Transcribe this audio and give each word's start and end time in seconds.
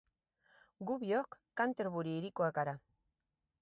Gu 0.91 0.95
biok 1.03 1.39
Canterbury 1.61 2.17
hirikoak 2.19 2.61
gara. 2.61 2.79